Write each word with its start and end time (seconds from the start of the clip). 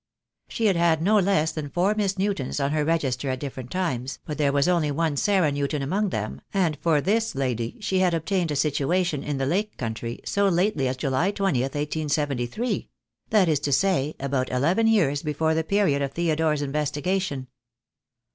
She 0.47 0.65
had 0.65 0.75
had 0.75 0.99
no 0.99 1.19
less 1.19 1.51
than 1.51 1.69
four 1.69 1.93
Miss 1.93 2.17
Newtons 2.17 2.59
on 2.59 2.71
her 2.71 2.83
register 2.83 3.29
at 3.29 3.39
different 3.39 3.69
times, 3.69 4.17
but 4.25 4.39
there 4.39 4.51
was 4.51 4.67
only 4.67 4.89
one 4.89 5.15
Sarah 5.15 5.51
Newton 5.51 5.83
among 5.83 6.09
them, 6.09 6.41
and 6.55 6.75
for 6.81 7.01
this 7.01 7.35
lady 7.35 7.77
she 7.81 7.99
had 7.99 8.15
obtained 8.15 8.49
a 8.49 8.55
situation 8.55 9.23
in 9.23 9.37
the 9.37 9.45
Lake 9.45 9.77
country 9.77 10.19
so 10.25 10.49
lately 10.49 10.87
as 10.87 10.97
July 10.97 11.29
20, 11.29 11.61
1873— 11.61 12.89
that 13.29 13.47
is 13.47 13.59
to 13.59 13.71
say, 13.71 14.15
about 14.19 14.49
eleven 14.51 14.87
years 14.87 15.21
before 15.21 15.53
the 15.53 15.63
period 15.63 16.01
of 16.01 16.13
Theodore's 16.13 16.63
investigation. 16.63 17.45